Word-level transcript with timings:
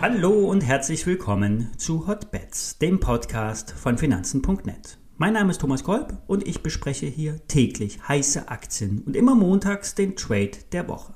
Hallo 0.00 0.50
und 0.50 0.60
herzlich 0.60 1.06
willkommen 1.06 1.72
zu 1.78 2.06
Hotbets, 2.06 2.78
dem 2.78 3.00
Podcast 3.00 3.72
von 3.72 3.98
Finanzen.net. 3.98 4.98
Mein 5.16 5.32
Name 5.32 5.50
ist 5.50 5.60
Thomas 5.60 5.82
Kolb 5.82 6.16
und 6.26 6.46
ich 6.46 6.62
bespreche 6.62 7.06
hier 7.06 7.44
täglich 7.48 7.98
heiße 8.06 8.48
Aktien 8.48 9.02
und 9.04 9.16
immer 9.16 9.34
montags 9.34 9.94
den 9.94 10.14
Trade 10.14 10.52
der 10.72 10.88
Woche. 10.88 11.14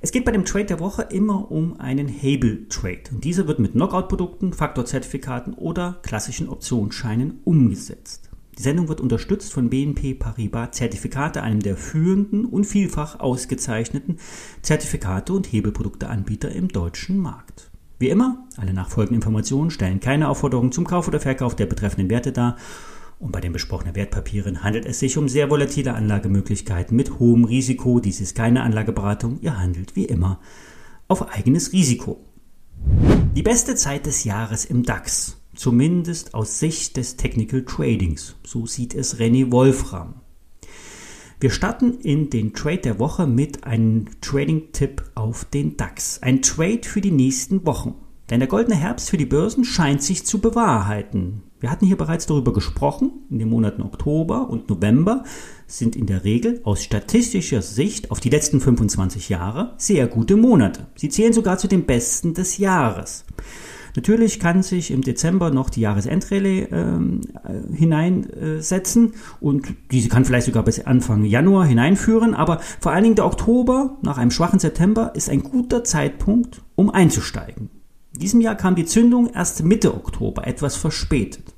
Es 0.00 0.12
geht 0.12 0.24
bei 0.24 0.32
dem 0.32 0.44
Trade 0.44 0.66
der 0.66 0.80
Woche 0.80 1.02
immer 1.02 1.50
um 1.50 1.78
einen 1.78 2.08
Hebel-Trade 2.08 3.04
und 3.12 3.24
dieser 3.24 3.46
wird 3.46 3.58
mit 3.58 3.72
Knockout-Produkten, 3.72 4.52
Faktorzertifikaten 4.52 5.54
oder 5.54 6.00
klassischen 6.02 6.48
Optionsscheinen 6.48 7.40
umgesetzt. 7.44 8.28
Die 8.58 8.62
Sendung 8.62 8.88
wird 8.88 9.00
unterstützt 9.00 9.52
von 9.52 9.68
BNP 9.68 10.14
Paribas 10.14 10.72
Zertifikate, 10.72 11.42
einem 11.42 11.60
der 11.60 11.76
führenden 11.76 12.44
und 12.44 12.64
vielfach 12.64 13.18
ausgezeichneten 13.18 14.18
Zertifikate- 14.62 15.32
und 15.32 15.52
Hebelprodukteanbieter 15.52 16.52
im 16.52 16.68
deutschen 16.68 17.18
Markt. 17.18 17.70
Wie 17.98 18.10
immer, 18.10 18.46
alle 18.56 18.72
nachfolgenden 18.72 19.16
Informationen 19.16 19.70
stellen 19.70 20.00
keine 20.00 20.28
Aufforderung 20.28 20.72
zum 20.72 20.86
Kauf 20.86 21.08
oder 21.08 21.20
Verkauf 21.20 21.56
der 21.56 21.66
betreffenden 21.66 22.10
Werte 22.10 22.32
dar 22.32 22.56
und 23.18 23.32
bei 23.32 23.40
den 23.40 23.52
besprochenen 23.52 23.96
Wertpapieren 23.96 24.62
handelt 24.62 24.86
es 24.86 24.98
sich 24.98 25.16
um 25.16 25.28
sehr 25.28 25.50
volatile 25.50 25.94
Anlagemöglichkeiten 25.94 26.96
mit 26.96 27.18
hohem 27.18 27.44
Risiko. 27.44 28.00
Dies 28.00 28.20
ist 28.20 28.36
keine 28.36 28.62
Anlageberatung, 28.62 29.38
ihr 29.40 29.58
handelt 29.58 29.96
wie 29.96 30.04
immer 30.04 30.40
auf 31.08 31.30
eigenes 31.32 31.72
Risiko. 31.72 32.20
Die 33.34 33.42
beste 33.42 33.74
Zeit 33.74 34.06
des 34.06 34.24
Jahres 34.24 34.64
im 34.64 34.82
DAX, 34.82 35.36
zumindest 35.54 36.34
aus 36.34 36.58
Sicht 36.58 36.96
des 36.96 37.16
Technical 37.16 37.64
Tradings, 37.64 38.36
so 38.44 38.66
sieht 38.66 38.94
es 38.94 39.18
René 39.18 39.50
Wolfram. 39.50 40.14
Wir 41.40 41.50
starten 41.50 41.98
in 42.00 42.30
den 42.30 42.54
Trade 42.54 42.78
der 42.78 42.98
Woche 42.98 43.26
mit 43.26 43.64
einem 43.64 44.06
Trading-Tipp 44.20 45.02
auf 45.14 45.44
den 45.44 45.76
DAX. 45.76 46.22
Ein 46.22 46.42
Trade 46.42 46.80
für 46.84 47.00
die 47.00 47.10
nächsten 47.10 47.66
Wochen. 47.66 47.94
Denn 48.30 48.40
der 48.40 48.48
goldene 48.48 48.76
Herbst 48.76 49.10
für 49.10 49.18
die 49.18 49.26
Börsen 49.26 49.64
scheint 49.64 50.02
sich 50.02 50.24
zu 50.24 50.38
bewahrheiten. 50.40 51.42
Wir 51.60 51.70
hatten 51.70 51.86
hier 51.86 51.96
bereits 51.96 52.26
darüber 52.26 52.52
gesprochen. 52.52 53.10
In 53.30 53.38
den 53.38 53.50
Monaten 53.50 53.82
Oktober 53.82 54.48
und 54.48 54.70
November 54.70 55.24
sind 55.66 55.96
in 55.96 56.06
der 56.06 56.24
Regel 56.24 56.60
aus 56.64 56.82
statistischer 56.82 57.62
Sicht 57.62 58.10
auf 58.10 58.20
die 58.20 58.30
letzten 58.30 58.60
25 58.60 59.28
Jahre 59.28 59.74
sehr 59.76 60.06
gute 60.06 60.36
Monate. 60.36 60.86
Sie 60.94 61.10
zählen 61.10 61.32
sogar 61.32 61.58
zu 61.58 61.68
den 61.68 61.84
besten 61.84 62.32
des 62.32 62.58
Jahres. 62.58 63.24
Natürlich 63.96 64.40
kann 64.40 64.62
sich 64.62 64.90
im 64.90 65.02
Dezember 65.02 65.50
noch 65.50 65.70
die 65.70 65.80
Jahresendrallye 65.80 66.68
ähm, 66.72 67.20
äh, 67.44 67.74
hineinsetzen 67.74 69.14
und 69.40 69.68
diese 69.92 70.08
kann 70.08 70.24
vielleicht 70.24 70.46
sogar 70.46 70.64
bis 70.64 70.80
Anfang 70.80 71.24
Januar 71.24 71.64
hineinführen, 71.64 72.34
aber 72.34 72.60
vor 72.80 72.92
allen 72.92 73.04
Dingen 73.04 73.14
der 73.14 73.26
Oktober 73.26 73.96
nach 74.02 74.18
einem 74.18 74.32
schwachen 74.32 74.58
September 74.58 75.12
ist 75.14 75.30
ein 75.30 75.44
guter 75.44 75.84
Zeitpunkt, 75.84 76.62
um 76.74 76.90
einzusteigen. 76.90 77.70
In 78.14 78.20
diesem 78.20 78.40
Jahr 78.40 78.56
kam 78.56 78.74
die 78.74 78.84
Zündung 78.84 79.30
erst 79.32 79.62
Mitte 79.64 79.94
Oktober, 79.94 80.46
etwas 80.46 80.76
verspätet. 80.76 81.53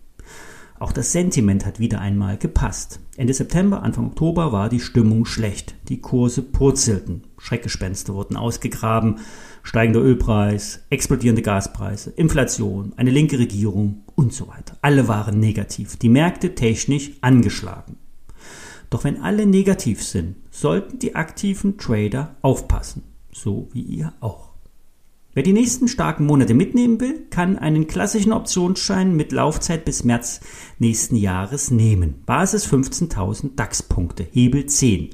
Auch 0.78 0.92
das 0.92 1.12
Sentiment 1.12 1.64
hat 1.64 1.80
wieder 1.80 2.00
einmal 2.00 2.36
gepasst. 2.36 3.00
Ende 3.16 3.32
September, 3.32 3.82
Anfang 3.82 4.08
Oktober 4.08 4.52
war 4.52 4.69
die 4.69 4.80
Stimmung 4.80 5.24
schlecht. 5.24 5.74
Die 5.88 6.00
Kurse 6.00 6.42
purzelten. 6.42 7.22
Schreckgespenster 7.38 8.12
wurden 8.12 8.36
ausgegraben. 8.36 9.20
Steigender 9.62 10.00
Ölpreis, 10.00 10.80
explodierende 10.91 11.42
Gaspreise, 11.42 12.10
Inflation, 12.10 12.92
eine 12.97 13.10
linke 13.10 13.38
Regierung 13.38 14.02
und 14.14 14.34
so 14.34 14.48
weiter. 14.48 14.77
Alle 14.82 15.08
waren 15.08 15.41
negativ. 15.41 15.97
Die 15.97 16.10
Märkte 16.10 16.54
technisch 16.54 17.12
angeschlagen. 17.22 17.97
Doch 18.91 19.02
wenn 19.04 19.22
alle 19.22 19.47
negativ 19.47 20.02
sind, 20.04 20.36
sollten 20.50 20.98
die 20.98 21.16
aktiven 21.16 21.78
Trader 21.78 22.36
aufpassen. 22.42 23.02
So 23.32 23.69
wie 23.72 23.82
ihr 23.82 24.12
auch. 24.20 24.45
Wer 25.37 25.42
die 25.42 25.53
nächsten 25.53 25.87
starken 25.87 26.25
Monate 26.25 26.55
mitnehmen 26.55 26.98
will, 26.98 27.27
kann 27.28 27.59
einen 27.59 27.87
klassischen 27.87 28.33
Optionsschein 28.33 29.15
mit 29.15 29.33
Laufzeit 29.33 29.84
bis 29.84 30.03
März 30.03 30.41
nächsten 30.78 31.15
Jahres 31.15 31.71
nehmen. 31.71 32.22
Basis 32.25 32.66
15.000 32.66 33.55
DAX-Punkte, 33.55 34.27
Hebel 34.33 34.65
10. 34.65 35.10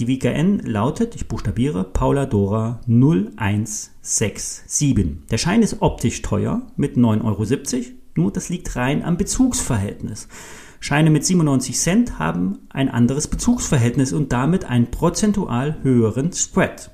Die 0.00 0.08
WKN 0.08 0.58
lautet, 0.58 1.14
ich 1.14 1.28
buchstabiere, 1.28 1.84
Paula 1.84 2.26
Dora 2.26 2.80
0167. 2.88 5.18
Der 5.30 5.38
Schein 5.38 5.62
ist 5.62 5.82
optisch 5.82 6.22
teuer 6.22 6.66
mit 6.74 6.96
9,70 6.96 7.22
Euro, 7.22 7.44
nur 8.16 8.32
das 8.32 8.48
liegt 8.48 8.74
rein 8.74 9.04
am 9.04 9.16
Bezugsverhältnis. 9.16 10.26
Scheine 10.80 11.10
mit 11.10 11.24
97 11.24 11.78
Cent 11.78 12.18
haben 12.18 12.58
ein 12.70 12.88
anderes 12.88 13.28
Bezugsverhältnis 13.28 14.12
und 14.12 14.32
damit 14.32 14.64
einen 14.64 14.90
prozentual 14.90 15.76
höheren 15.84 16.32
Spread. 16.32 16.90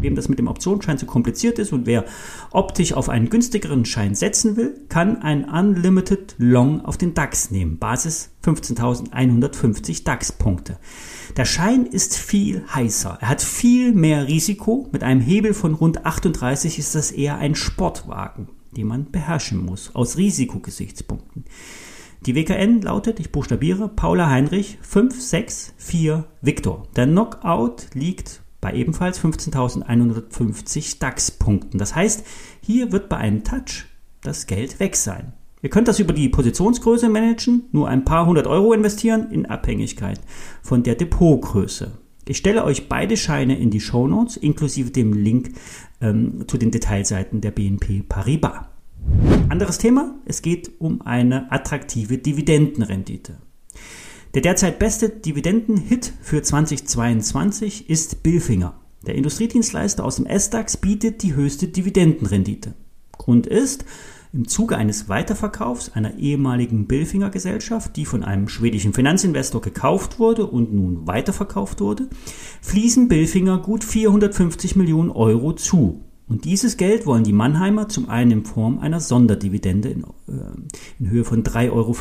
Wem 0.00 0.14
das 0.14 0.28
mit 0.28 0.38
dem 0.38 0.48
Optionsschein 0.48 0.98
zu 0.98 1.06
kompliziert 1.06 1.58
ist 1.58 1.72
und 1.72 1.86
wer 1.86 2.04
optisch 2.50 2.92
auf 2.92 3.08
einen 3.08 3.30
günstigeren 3.30 3.84
Schein 3.84 4.14
setzen 4.14 4.56
will, 4.56 4.80
kann 4.88 5.22
ein 5.22 5.44
Unlimited 5.44 6.34
Long 6.38 6.84
auf 6.84 6.96
den 6.96 7.14
DAX 7.14 7.50
nehmen. 7.50 7.78
Basis 7.78 8.30
15.150 8.44 10.04
DAX-Punkte. 10.04 10.78
Der 11.36 11.44
Schein 11.44 11.86
ist 11.86 12.16
viel 12.16 12.62
heißer. 12.72 13.18
Er 13.20 13.28
hat 13.28 13.42
viel 13.42 13.92
mehr 13.92 14.28
Risiko. 14.28 14.88
Mit 14.92 15.02
einem 15.02 15.20
Hebel 15.20 15.54
von 15.54 15.74
rund 15.74 16.04
38 16.06 16.78
ist 16.78 16.94
das 16.94 17.10
eher 17.10 17.38
ein 17.38 17.54
Sportwagen, 17.54 18.48
den 18.76 18.86
man 18.86 19.10
beherrschen 19.10 19.64
muss, 19.64 19.94
aus 19.94 20.16
Risikogesichtspunkten. 20.16 21.44
Die 22.24 22.34
WKN 22.34 22.80
lautet, 22.80 23.20
ich 23.20 23.30
buchstabiere, 23.30 23.88
Paula 23.88 24.28
Heinrich 24.28 24.78
564 24.80 26.24
Victor. 26.40 26.88
Der 26.96 27.06
Knockout 27.06 27.88
liegt 27.94 28.42
bei 28.60 28.72
ebenfalls 28.72 29.20
15.150 29.20 30.98
DAX-Punkten. 30.98 31.78
Das 31.78 31.94
heißt, 31.94 32.26
hier 32.60 32.92
wird 32.92 33.08
bei 33.08 33.16
einem 33.16 33.44
Touch 33.44 33.86
das 34.22 34.46
Geld 34.46 34.80
weg 34.80 34.96
sein. 34.96 35.32
Ihr 35.62 35.70
könnt 35.70 35.88
das 35.88 35.98
über 35.98 36.12
die 36.12 36.28
Positionsgröße 36.28 37.08
managen, 37.08 37.64
nur 37.72 37.88
ein 37.88 38.04
paar 38.04 38.26
hundert 38.26 38.46
Euro 38.46 38.72
investieren 38.72 39.30
in 39.30 39.46
Abhängigkeit 39.46 40.20
von 40.62 40.82
der 40.82 40.94
Depotgröße. 40.94 41.92
Ich 42.28 42.38
stelle 42.38 42.64
euch 42.64 42.88
beide 42.88 43.16
Scheine 43.16 43.58
in 43.58 43.70
die 43.70 43.80
Show 43.80 44.08
Notes 44.08 44.36
inklusive 44.36 44.90
dem 44.90 45.12
Link 45.12 45.52
ähm, 46.00 46.44
zu 46.48 46.58
den 46.58 46.72
Detailseiten 46.72 47.40
der 47.40 47.52
BNP 47.52 48.02
Paribas. 48.08 48.66
Anderes 49.48 49.78
Thema, 49.78 50.16
es 50.24 50.42
geht 50.42 50.72
um 50.80 51.02
eine 51.02 51.50
attraktive 51.52 52.18
Dividendenrendite. 52.18 53.38
Der 54.34 54.42
derzeit 54.42 54.78
beste 54.78 55.08
Dividenden-Hit 55.08 56.12
für 56.20 56.42
2022 56.42 57.88
ist 57.88 58.22
Billfinger. 58.22 58.74
Der 59.06 59.14
Industriedienstleister 59.14 60.04
aus 60.04 60.16
dem 60.16 60.26
S-DAX 60.26 60.76
bietet 60.76 61.22
die 61.22 61.34
höchste 61.34 61.68
Dividendenrendite. 61.68 62.74
Grund 63.12 63.46
ist, 63.46 63.84
im 64.32 64.48
Zuge 64.48 64.76
eines 64.76 65.08
Weiterverkaufs 65.08 65.92
einer 65.94 66.18
ehemaligen 66.18 66.86
Billfinger 66.86 67.30
Gesellschaft, 67.30 67.96
die 67.96 68.04
von 68.04 68.22
einem 68.22 68.48
schwedischen 68.48 68.92
Finanzinvestor 68.92 69.62
gekauft 69.62 70.18
wurde 70.18 70.46
und 70.46 70.74
nun 70.74 71.06
weiterverkauft 71.06 71.80
wurde, 71.80 72.08
fließen 72.60 73.08
Billfinger 73.08 73.58
gut 73.58 73.84
450 73.84 74.76
Millionen 74.76 75.10
Euro 75.10 75.54
zu. 75.54 76.04
Und 76.28 76.44
dieses 76.44 76.76
Geld 76.76 77.06
wollen 77.06 77.22
die 77.22 77.32
Mannheimer 77.32 77.88
zum 77.88 78.08
einen 78.08 78.30
in 78.30 78.44
Form 78.44 78.80
einer 78.80 79.00
Sonderdividende 79.00 79.90
in, 79.90 80.02
äh, 80.02 80.32
in 80.98 81.10
Höhe 81.10 81.24
von 81.24 81.44
3,75 81.44 81.70
Euro 81.72 81.94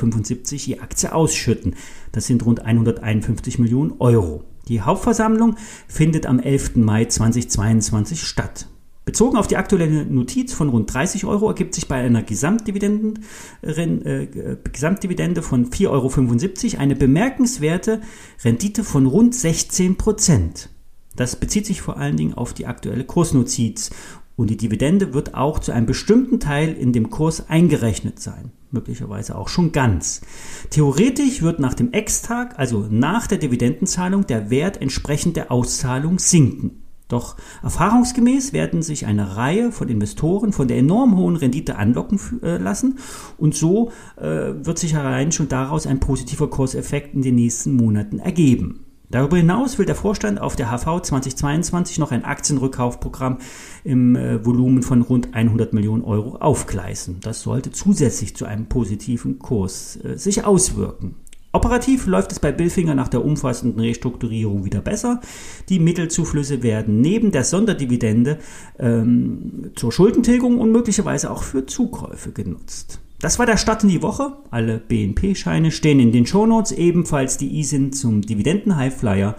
je 0.65 0.79
Aktie 0.79 1.13
ausschütten. 1.13 1.75
Das 2.11 2.25
sind 2.25 2.43
rund 2.45 2.65
151 2.65 3.59
Millionen 3.59 3.93
Euro. 3.99 4.43
Die 4.67 4.81
Hauptversammlung 4.81 5.57
findet 5.87 6.25
am 6.25 6.39
11. 6.39 6.77
Mai 6.77 7.05
2022 7.05 8.23
statt. 8.23 8.67
Bezogen 9.05 9.37
auf 9.37 9.45
die 9.45 9.57
aktuelle 9.57 10.03
Notiz 10.05 10.53
von 10.53 10.69
rund 10.69 10.91
30 10.91 11.25
Euro 11.25 11.47
ergibt 11.47 11.75
sich 11.75 11.87
bei 11.87 11.97
einer 11.97 12.23
Gesamtdividenden, 12.23 13.19
äh, 13.61 14.57
Gesamtdividende 14.73 15.43
von 15.43 15.67
4,75 15.67 16.73
Euro 16.73 16.81
eine 16.81 16.95
bemerkenswerte 16.95 18.01
Rendite 18.43 18.83
von 18.83 19.05
rund 19.05 19.35
16 19.35 19.97
Prozent. 19.97 20.69
Das 21.15 21.35
bezieht 21.35 21.65
sich 21.65 21.81
vor 21.81 21.97
allen 21.97 22.17
Dingen 22.17 22.33
auf 22.33 22.53
die 22.53 22.67
aktuelle 22.67 23.05
Kursnotiz 23.05 23.91
und 24.35 24.49
die 24.49 24.57
Dividende 24.57 25.13
wird 25.13 25.33
auch 25.33 25.59
zu 25.59 25.71
einem 25.71 25.85
bestimmten 25.85 26.39
Teil 26.39 26.73
in 26.73 26.91
dem 26.91 27.09
Kurs 27.09 27.49
eingerechnet 27.49 28.19
sein, 28.19 28.51
möglicherweise 28.71 29.37
auch 29.37 29.47
schon 29.47 29.71
ganz. 29.71 30.21
Theoretisch 30.69 31.41
wird 31.41 31.59
nach 31.59 31.73
dem 31.73 31.93
Ex-Tag, 31.93 32.59
also 32.59 32.85
nach 32.89 33.27
der 33.27 33.37
Dividendenzahlung, 33.37 34.27
der 34.27 34.49
Wert 34.49 34.81
entsprechend 34.81 35.37
der 35.37 35.51
Auszahlung 35.51 36.19
sinken. 36.19 36.81
Doch 37.07 37.37
erfahrungsgemäß 37.61 38.51
werden 38.51 38.81
sich 38.81 39.05
eine 39.05 39.37
Reihe 39.37 39.71
von 39.71 39.89
Investoren 39.89 40.51
von 40.51 40.67
der 40.67 40.77
enorm 40.77 41.15
hohen 41.15 41.35
Rendite 41.35 41.75
anlocken 41.75 42.19
äh, 42.41 42.57
lassen 42.57 42.97
und 43.37 43.53
so 43.53 43.91
äh, 44.17 44.53
wird 44.65 44.79
sich 44.79 44.95
allein 44.97 45.31
schon 45.31 45.47
daraus 45.47 45.85
ein 45.85 45.99
positiver 45.99 46.49
Kurseffekt 46.49 47.13
in 47.13 47.21
den 47.21 47.35
nächsten 47.35 47.73
Monaten 47.73 48.17
ergeben. 48.17 48.84
Darüber 49.09 49.37
hinaus 49.37 49.77
will 49.77 49.85
der 49.85 49.95
Vorstand 49.95 50.41
auf 50.41 50.55
der 50.55 50.71
HV 50.71 51.01
2022 51.01 51.99
noch 51.99 52.11
ein 52.11 52.25
Aktienrückkaufprogramm 52.25 53.37
im 53.83 54.15
äh, 54.15 54.45
Volumen 54.45 54.83
von 54.83 55.01
rund 55.01 55.33
100 55.33 55.73
Millionen 55.73 56.03
Euro 56.03 56.37
aufgleisen. 56.37 57.19
Das 57.21 57.41
sollte 57.41 57.71
zusätzlich 57.71 58.35
zu 58.35 58.45
einem 58.45 58.65
positiven 58.65 59.39
Kurs 59.39 59.99
äh, 60.03 60.17
sich 60.17 60.45
auswirken. 60.45 61.15
Operativ 61.55 62.05
läuft 62.05 62.33
es 62.33 62.39
bei 62.39 62.51
Billfinger 62.51 62.95
nach 62.95 63.07
der 63.07 63.23
umfassenden 63.23 63.79
Restrukturierung 63.79 64.65
wieder 64.65 64.81
besser. 64.81 65.21
Die 65.69 65.79
Mittelzuflüsse 65.79 66.63
werden 66.63 66.99
neben 66.99 67.31
der 67.31 67.45
Sonderdividende 67.45 68.39
ähm, 68.77 69.71
zur 69.75 69.93
Schuldentilgung 69.93 70.59
und 70.59 70.73
möglicherweise 70.73 71.31
auch 71.31 71.43
für 71.43 71.65
Zukäufe 71.65 72.33
genutzt. 72.33 72.99
Das 73.19 73.39
war 73.39 73.45
der 73.45 73.57
Start 73.57 73.83
in 73.83 73.89
die 73.89 74.01
Woche. 74.01 74.33
Alle 74.51 74.77
BNP-Scheine 74.77 75.71
stehen 75.71 75.99
in 75.99 76.11
den 76.11 76.25
Shownotes, 76.25 76.71
ebenfalls 76.71 77.37
die 77.37 77.59
ISIN 77.59 77.93
zum 77.93 78.21
Dividenden-Highflyer. 78.21 79.35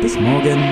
Bis 0.00 0.18
morgen. 0.18 0.70